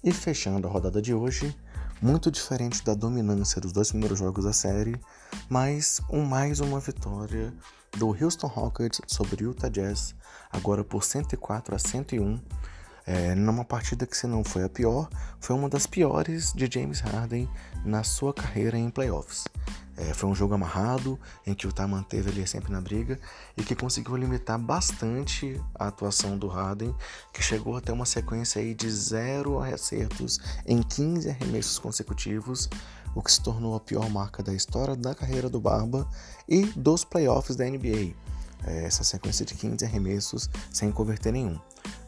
E 0.03 0.11
fechando 0.11 0.67
a 0.67 0.71
rodada 0.71 0.99
de 0.99 1.13
hoje, 1.13 1.55
muito 2.01 2.31
diferente 2.31 2.83
da 2.83 2.95
dominância 2.95 3.61
dos 3.61 3.71
dois 3.71 3.89
primeiros 3.89 4.17
jogos 4.17 4.45
da 4.45 4.51
série, 4.51 4.99
mas 5.47 6.01
um 6.09 6.25
mais 6.25 6.59
uma 6.59 6.79
vitória 6.79 7.53
do 7.97 8.07
Houston 8.07 8.47
Rockets 8.47 8.99
sobre 9.05 9.43
o 9.43 9.49
Utah 9.49 9.69
Jazz, 9.69 10.15
agora 10.51 10.83
por 10.83 11.03
104 11.03 11.75
a 11.75 11.79
101, 11.79 12.39
é, 13.05 13.35
numa 13.35 13.63
partida 13.63 14.07
que 14.07 14.17
se 14.17 14.25
não 14.25 14.43
foi 14.43 14.63
a 14.63 14.69
pior, 14.69 15.09
foi 15.39 15.55
uma 15.55 15.69
das 15.69 15.85
piores 15.85 16.53
de 16.53 16.67
James 16.71 17.01
Harden 17.01 17.47
na 17.85 18.03
sua 18.03 18.33
carreira 18.33 18.77
em 18.77 18.89
playoffs. 18.89 19.43
É, 19.97 20.13
foi 20.13 20.29
um 20.29 20.35
jogo 20.35 20.53
amarrado, 20.53 21.19
em 21.45 21.53
que 21.53 21.65
o 21.65 21.69
Utah 21.69 21.87
manteve 21.87 22.29
ali 22.29 22.47
sempre 22.47 22.71
na 22.71 22.79
briga 22.79 23.19
e 23.57 23.63
que 23.63 23.75
conseguiu 23.75 24.15
limitar 24.15 24.57
bastante 24.57 25.61
a 25.75 25.87
atuação 25.87 26.37
do 26.37 26.47
Harden, 26.47 26.95
que 27.33 27.41
chegou 27.41 27.75
até 27.75 27.91
uma 27.91 28.05
sequência 28.05 28.61
aí 28.61 28.73
de 28.73 28.89
zero 28.89 29.59
acertos 29.59 30.39
em 30.65 30.81
15 30.81 31.29
arremessos 31.29 31.77
consecutivos, 31.77 32.69
o 33.13 33.21
que 33.21 33.31
se 33.31 33.41
tornou 33.41 33.75
a 33.75 33.79
pior 33.79 34.09
marca 34.09 34.41
da 34.41 34.53
história 34.53 34.95
da 34.95 35.13
carreira 35.13 35.49
do 35.49 35.59
Barba 35.59 36.07
e 36.47 36.65
dos 36.67 37.03
playoffs 37.03 37.55
da 37.55 37.65
NBA. 37.65 38.15
É, 38.63 38.85
essa 38.85 39.03
sequência 39.03 39.45
de 39.45 39.55
15 39.55 39.83
arremessos 39.83 40.49
sem 40.71 40.91
converter 40.91 41.33
nenhum. 41.33 41.59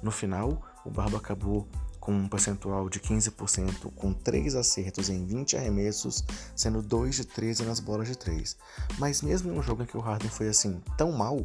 No 0.01 0.11
final, 0.11 0.61
o 0.85 0.89
Barba 0.89 1.17
acabou 1.17 1.67
com 2.03 2.11
um 2.11 2.27
percentual 2.27 2.89
de 2.89 2.99
15%, 2.99 3.93
com 3.95 4.11
3 4.11 4.55
acertos 4.55 5.07
em 5.07 5.25
20 5.25 5.55
arremessos, 5.55 6.21
sendo 6.53 6.81
2 6.81 7.15
de 7.15 7.23
13 7.23 7.63
nas 7.63 7.79
bolas 7.79 8.09
de 8.09 8.17
3. 8.17 8.57
Mas 8.97 9.21
mesmo 9.21 9.49
em 9.49 9.57
um 9.57 9.63
jogo 9.63 9.83
em 9.83 9.85
que 9.85 9.95
o 9.95 10.01
Harden 10.01 10.29
foi 10.29 10.49
assim 10.49 10.81
tão 10.97 11.13
mal, 11.13 11.37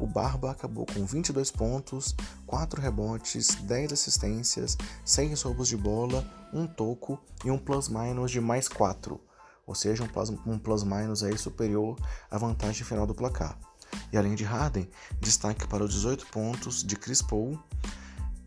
o 0.00 0.08
Barba 0.08 0.50
acabou 0.50 0.84
com 0.84 1.06
22 1.06 1.52
pontos, 1.52 2.16
4 2.44 2.80
rebotes, 2.80 3.54
10 3.54 3.92
assistências, 3.92 4.76
6 5.04 5.42
roubos 5.42 5.68
de 5.68 5.76
bola, 5.76 6.26
um 6.52 6.66
toco 6.66 7.16
e 7.44 7.50
um 7.52 7.56
plus-minus 7.56 8.32
de 8.32 8.40
mais 8.40 8.66
4, 8.66 9.20
ou 9.64 9.76
seja, 9.76 10.02
um 10.02 10.08
plus-minus 10.08 11.22
um 11.22 11.28
plus 11.28 11.40
superior 11.40 11.96
à 12.28 12.36
vantagem 12.36 12.84
final 12.84 13.06
do 13.06 13.14
placar. 13.14 13.56
E 14.12 14.18
além 14.18 14.34
de 14.34 14.42
Harden, 14.42 14.90
destaque 15.20 15.68
para 15.68 15.84
os 15.84 15.94
18 15.94 16.26
pontos 16.26 16.82
de 16.82 16.96
Chris 16.96 17.22
Paul, 17.22 17.56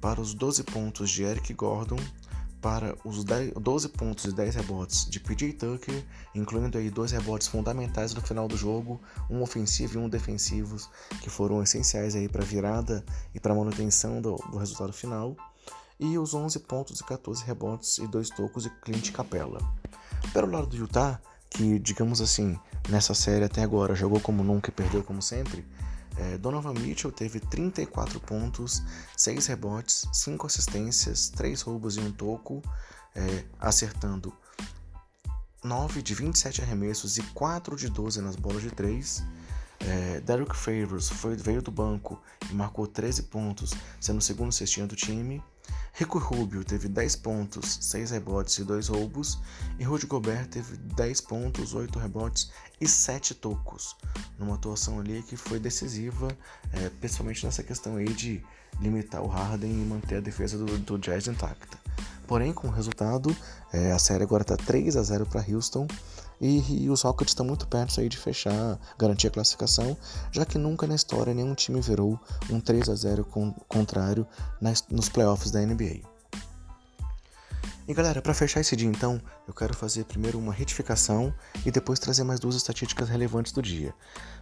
para 0.04 0.20
os 0.20 0.34
12 0.34 0.64
pontos 0.64 1.10
de 1.10 1.24
Eric 1.24 1.54
Gordon, 1.54 1.96
para 2.62 2.94
os 3.06 3.24
10, 3.24 3.54
12 3.54 3.88
pontos 3.88 4.26
e 4.26 4.34
10 4.34 4.56
rebotes 4.56 5.10
de 5.10 5.18
PJ 5.18 5.54
Tucker, 5.54 6.04
incluindo 6.36 6.78
aí 6.78 6.90
dois 6.90 7.14
rebotes 7.14 7.48
fundamentais 7.48 8.14
no 8.14 8.20
final 8.20 8.46
do 8.50 8.58
jogo, 8.58 9.00
um 9.30 9.42
ofensivo 9.42 9.98
e 9.98 10.02
um 10.02 10.10
defensivo, 10.10 10.76
que 11.22 11.30
foram 11.30 11.64
essenciais 11.64 12.16
aí 12.16 12.28
para 12.28 12.44
a 12.44 12.46
virada 12.46 13.02
e 13.34 13.40
para 13.40 13.54
a 13.54 13.56
manutenção 13.56 14.22
do, 14.22 14.36
do, 14.52 14.58
resultado 14.58 14.92
final, 14.92 15.38
e 15.98 16.18
os 16.18 16.34
11 16.34 16.60
pontos 16.60 17.00
e 17.00 17.04
14 17.06 17.42
rebotes 17.46 17.98
e 18.00 18.06
dois 18.06 18.30
tocos 18.30 18.64
de 18.64 18.72
Clint 18.82 19.10
Capella. 19.14 19.62
Pelo 20.34 20.52
lado 20.52 20.68
do 20.68 20.76
Utah, 20.76 21.18
que 21.50 21.80
digamos 21.80 22.20
assim, 22.20 22.60
nessa 22.90 23.14
série 23.14 23.46
até 23.46 23.64
agora 23.64 23.96
jogou 23.96 24.20
como 24.20 24.44
nunca 24.44 24.70
e 24.70 24.74
perdeu 24.74 25.02
como 25.02 25.22
sempre, 25.22 25.66
é, 26.18 26.38
Donovan 26.38 26.74
Mitchell 26.74 27.12
teve 27.12 27.40
34 27.40 28.20
pontos, 28.20 28.84
6 29.18 29.48
rebotes, 29.48 30.08
5 30.12 30.48
assistências, 30.48 31.30
3 31.30 31.62
roubos 31.62 31.98
e 31.98 32.00
um 32.00 32.12
toco, 32.12 32.62
é, 33.16 33.44
acertando 33.60 34.34
9 35.64 36.02
de 36.02 36.14
27 36.14 36.62
arremessos 36.62 37.18
e 37.18 37.24
4 37.24 37.76
de 37.76 37.90
12 37.90 38.22
nas 38.22 38.36
bolas 38.36 38.62
de 38.62 38.72
3. 38.72 39.24
É, 39.80 40.22
Derek 40.22 40.56
Favors 40.56 41.10
foi, 41.10 41.36
veio 41.36 41.62
do 41.62 41.72
banco 41.72 42.22
e 42.50 42.54
marcou 42.54 42.88
13 42.88 43.24
pontos, 43.24 43.74
sendo 44.00 44.20
o 44.20 44.22
segundo 44.22 44.52
cestinha 44.52 44.86
do 44.86 44.96
time. 44.96 45.42
Rico 45.96 46.18
Rubio 46.18 46.64
teve 46.64 46.88
10 46.88 47.18
pontos, 47.18 47.78
6 47.82 48.12
rebotes 48.12 48.58
e 48.58 48.64
2 48.64 48.88
roubos, 48.88 49.40
e 49.78 49.84
Rudy 49.84 50.08
Gobert 50.08 50.48
teve 50.48 50.76
10 50.76 51.22
pontos, 51.22 51.76
8 51.76 52.00
rebotes 52.00 52.52
e 52.82 52.88
7 52.88 53.36
tocos, 53.36 53.96
numa 54.40 54.56
atuação 54.56 55.00
ali 55.00 55.22
que 55.22 55.38
foi 55.38 55.60
decisiva, 55.60 56.36
é, 56.72 56.90
principalmente 56.90 57.46
nessa 57.46 57.62
questão 57.62 57.98
aí 57.98 58.12
de 58.12 58.44
limitar 58.82 59.22
o 59.22 59.28
Harden 59.28 59.72
e 59.72 59.86
manter 59.86 60.16
a 60.16 60.20
defesa 60.20 60.58
do, 60.58 60.80
do 60.80 60.98
Jazz 60.98 61.28
intacta. 61.28 61.78
Porém, 62.28 62.54
com 62.54 62.68
o 62.68 62.72
resultado, 62.72 63.36
é, 63.72 63.92
a 63.92 64.00
série 64.00 64.24
agora 64.24 64.44
está 64.44 64.56
3 64.56 64.96
a 64.96 65.04
0 65.04 65.26
para 65.26 65.46
Houston 65.48 65.88
e, 66.40 66.84
e, 66.84 66.90
os 66.90 67.02
Rockets 67.02 67.32
estão 67.32 67.46
muito 67.46 67.68
perto 67.68 68.00
aí 68.00 68.10
de 68.10 68.18
fechar, 68.18 68.80
garantir 68.98 69.28
a 69.28 69.32
classificação, 69.32 69.96
já 70.32 70.46
que 70.46 70.58
nunca 70.58 70.88
na 70.88 70.96
história 70.96 71.34
nenhum 71.34 71.54
time 71.54 71.80
virou 71.80 72.20
um 72.50 72.60
3 72.60 72.90
a 72.90 72.96
0 72.96 73.26
com, 73.26 73.52
contrário 73.68 74.28
nas, 74.60 74.84
nos 74.90 75.10
playoffs 75.10 75.52
da 75.52 75.62
NBA. 75.62 76.14
E 77.86 77.94
galera, 77.94 78.22
para 78.22 78.34
fechar 78.34 78.62
esse 78.62 78.78
dia 78.78 78.88
então, 78.88 79.22
eu 79.46 79.54
quero 79.54 79.74
fazer 79.74 80.06
primeiro 80.06 80.40
uma 80.40 80.54
retificação 80.54 81.34
e 81.66 81.72
depois 81.72 82.00
trazer 82.00 82.24
mais 82.24 82.40
duas 82.40 82.56
estatísticas 82.56 83.10
relevantes 83.10 83.52
do 83.52 83.62
dia. 83.62 83.94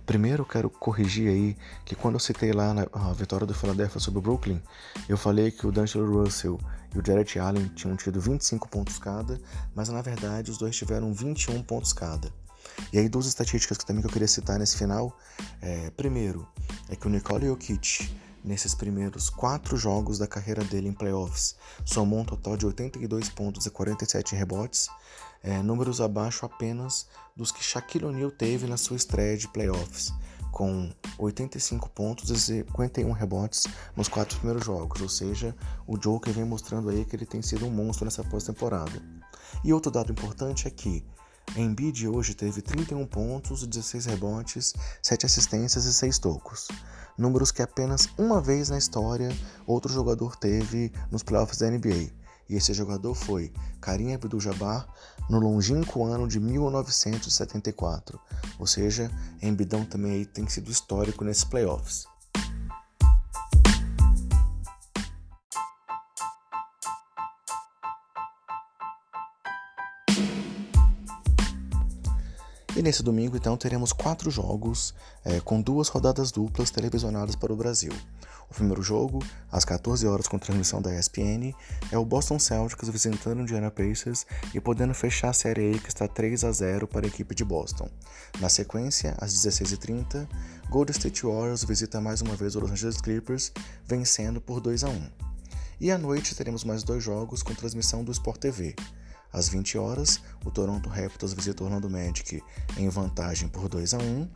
Primeiro, 0.06 0.44
eu 0.44 0.46
quero 0.46 0.70
corrigir 0.70 1.28
aí 1.28 1.58
que 1.84 1.96
quando 1.96 2.16
eu 2.16 2.20
citei 2.20 2.52
lá 2.52 2.72
na 2.72 2.88
a 2.94 3.12
vitória 3.14 3.48
do 3.48 3.54
Philadelphia 3.56 4.00
sobre 4.00 4.20
o 4.20 4.22
Brooklyn, 4.22 4.62
eu 5.10 5.18
falei 5.18 5.50
que 5.50 5.66
o 5.66 5.72
D'Angelo 5.72 6.22
Russell 6.22 6.60
e 6.94 7.00
o 7.00 7.06
Jarrett 7.06 7.40
Allen 7.40 7.68
tinham 7.70 7.96
tido 7.96 8.20
25 8.20 8.68
pontos 8.68 9.00
cada, 9.00 9.40
mas 9.74 9.90
na 9.90 10.02
verdade 10.02 10.52
os 10.52 10.58
dois 10.58 10.76
tiveram 10.76 11.14
21 11.14 11.64
pontos 11.64 11.94
cada. 11.94 12.32
E 12.92 13.00
aí 13.00 13.10
duas 13.10 13.26
estatísticas 13.26 13.78
que 13.78 13.86
também 13.86 14.02
que 14.02 14.08
eu 14.08 14.12
queria 14.12 14.28
citar 14.28 14.60
nesse 14.60 14.78
final, 14.78 15.18
é, 15.62 15.90
primeiro, 15.92 16.48
é 16.90 16.96
que 16.96 17.08
o 17.08 17.10
Nikola 17.10 17.46
Jokic 17.46 18.10
nesses 18.44 18.74
primeiros 18.74 19.30
quatro 19.30 19.78
jogos 19.78 20.18
da 20.18 20.28
carreira 20.28 20.64
dele 20.64 20.90
em 20.90 20.94
playoffs. 20.94 21.56
Somou 21.86 22.20
um 22.20 22.26
total 22.26 22.58
de 22.58 22.66
82 22.66 23.30
pontos 23.30 23.66
e 23.66 23.70
47 23.70 24.36
rebotes, 24.36 24.90
é, 25.44 25.62
números 25.62 26.02
abaixo 26.02 26.46
apenas 26.46 27.08
dos 27.36 27.52
que 27.52 27.64
Shaquille 27.64 28.06
O'Neal 28.06 28.32
teve 28.32 28.68
na 28.68 28.78
sua 28.78 28.98
estreia 28.98 29.38
de 29.38 29.48
playoffs, 29.48 30.14
com 30.52 30.92
85 31.18 31.90
pontos 31.90 32.30
e 32.30 32.38
51 32.38 33.12
rebotes 33.12 33.66
nos 33.96 34.08
quatro 34.08 34.38
primeiros 34.38 34.66
jogos, 34.66 35.02
ou 35.02 35.10
seja, 35.10 35.56
o 35.88 35.98
Joker 35.98 36.34
vem 36.34 36.46
mostrando 36.46 36.90
aí 36.90 37.06
que 37.06 37.16
ele 37.16 37.26
tem 37.26 37.42
sido 37.42 37.66
um 37.66 37.72
monstro 37.72 38.06
nessa 38.06 38.24
pós-temporada. 38.24 39.02
E 39.64 39.74
outro 39.74 39.92
dado 39.92 40.12
importante 40.12 40.68
é 40.68 40.72
que 40.72 41.04
Embiid 41.56 42.08
hoje 42.08 42.34
teve 42.34 42.62
31 42.62 43.06
pontos, 43.06 43.66
16 43.66 44.06
rebotes, 44.06 44.74
7 45.02 45.26
assistências 45.26 45.86
e 45.86 45.94
6 45.94 46.20
tocos. 46.20 46.68
Números 47.18 47.52
que 47.52 47.62
apenas 47.62 48.08
uma 48.18 48.40
vez 48.40 48.70
na 48.70 48.78
história 48.78 49.30
outro 49.68 49.92
jogador 49.92 50.36
teve 50.36 50.92
nos 51.12 51.24
playoffs 51.24 51.58
da 51.58 51.70
NBA. 51.70 52.21
E 52.52 52.56
esse 52.58 52.74
jogador 52.74 53.16
foi 53.16 53.50
Karim 53.80 54.14
Abdul-Jabbar 54.14 54.86
no 55.30 55.40
longínquo 55.40 56.04
ano 56.04 56.28
de 56.28 56.38
1974. 56.38 58.20
Ou 58.60 58.68
seja, 58.68 59.10
Embidão 59.42 59.86
também 59.86 60.26
tem 60.26 60.46
sido 60.50 60.70
histórico 60.70 61.24
nesses 61.24 61.46
playoffs. 61.46 62.06
E 72.76 72.82
nesse 72.82 73.02
domingo, 73.02 73.38
então, 73.38 73.56
teremos 73.56 73.94
quatro 73.94 74.30
jogos 74.30 74.94
é, 75.24 75.40
com 75.40 75.62
duas 75.62 75.88
rodadas 75.88 76.34
duplas 76.34 76.70
televisionadas 76.70 77.36
para 77.38 77.54
o 77.54 77.56
Brasil. 77.56 77.94
O 78.52 78.54
primeiro 78.54 78.84
jogo, 78.84 79.24
às 79.50 79.64
14 79.64 80.06
horas 80.06 80.28
com 80.28 80.38
transmissão 80.38 80.82
da 80.82 80.94
ESPN, 80.94 81.56
é 81.90 81.98
o 81.98 82.04
Boston 82.04 82.38
Celtics 82.38 82.90
visitando 82.90 83.40
o 83.40 83.42
Indiana 83.44 83.72
Pacers 83.72 84.26
e 84.54 84.60
podendo 84.60 84.94
fechar 84.94 85.30
a 85.30 85.34
série 85.34 85.62
aí 85.62 85.80
que 85.80 85.88
está 85.88 86.06
3 86.06 86.44
a 86.44 86.52
0 86.52 86.86
para 86.86 87.06
a 87.06 87.08
equipe 87.08 87.34
de 87.34 87.46
Boston. 87.46 87.90
Na 88.42 88.50
sequência, 88.50 89.16
às 89.20 89.34
16h30, 89.34 90.28
Golden 90.70 90.92
State 90.92 91.26
Warriors 91.26 91.64
visita 91.64 92.02
mais 92.02 92.22
uma 92.22 92.36
vez 92.36 92.58
o 92.58 92.60
Los 92.60 92.72
Angeles 92.72 93.00
Clippers, 93.00 93.54
vencendo 93.88 94.42
por 94.42 94.60
2 94.60 94.84
a 94.84 94.90
1. 94.90 95.10
E 95.80 95.90
à 95.90 95.98
noite 95.98 96.36
teremos 96.36 96.66
mais 96.66 96.84
dois 96.84 97.02
jogos 97.02 97.42
com 97.42 97.56
transmissão 97.56 98.04
do 98.04 98.12
Sport 98.12 98.38
TV. 98.38 98.76
Às 99.32 99.50
20 99.50 99.78
horas, 99.78 100.20
o 100.46 100.52
Toronto 100.52 100.90
Raptors 100.90 101.34
visita 101.34 101.64
o 101.64 101.68
Orlando 101.68 101.90
Magic 101.90 102.44
em 102.78 102.90
vantagem 102.90 103.48
por 103.48 103.70
2 103.70 103.94
a 103.94 103.98
1 103.98 104.28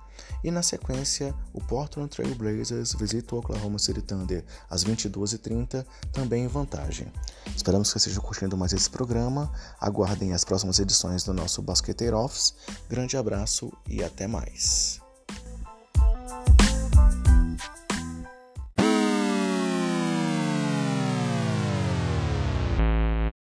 e 0.43 0.51
na 0.51 0.61
sequência, 0.61 1.33
o 1.53 1.61
Portland 1.61 2.09
Trail 2.09 2.35
Blazers 2.35 2.93
visita 2.93 3.35
o 3.35 3.39
Oklahoma 3.39 3.79
City 3.79 4.01
Thunder 4.01 4.43
às 4.69 4.83
22h30, 4.85 5.85
também 6.11 6.45
em 6.45 6.47
vantagem. 6.47 7.11
Esperamos 7.55 7.89
que 7.89 7.93
vocês 7.93 8.07
estejam 8.07 8.23
curtindo 8.23 8.57
mais 8.57 8.73
esse 8.73 8.89
programa. 8.89 9.51
Aguardem 9.79 10.33
as 10.33 10.43
próximas 10.43 10.79
edições 10.79 11.23
do 11.23 11.33
nosso 11.33 11.61
Basqueteiro 11.61 12.17
Office. 12.17 12.53
Grande 12.89 13.17
abraço 13.17 13.71
e 13.87 14.03
até 14.03 14.27
mais. 14.27 15.04